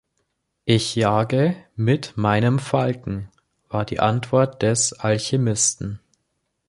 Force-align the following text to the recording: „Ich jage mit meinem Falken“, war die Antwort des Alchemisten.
„Ich 0.65 0.95
jage 0.95 1.55
mit 1.75 2.17
meinem 2.17 2.57
Falken“, 2.57 3.29
war 3.69 3.85
die 3.85 3.99
Antwort 3.99 4.63
des 4.63 4.93
Alchemisten. 4.93 5.99